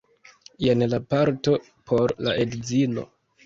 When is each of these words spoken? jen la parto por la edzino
jen 0.67 0.83
la 0.93 1.01
parto 1.11 1.55
por 1.91 2.17
la 2.25 2.37
edzino 2.47 3.09